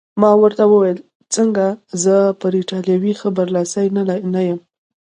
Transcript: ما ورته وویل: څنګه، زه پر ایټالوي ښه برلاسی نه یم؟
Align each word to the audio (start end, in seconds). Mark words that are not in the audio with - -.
ما 0.21 0.31
ورته 0.41 0.63
وویل: 0.67 0.99
څنګه، 1.35 1.65
زه 2.03 2.15
پر 2.39 2.51
ایټالوي 2.59 3.13
ښه 3.19 3.29
برلاسی 3.37 3.85
نه 4.35 4.41
یم؟ 4.47 4.59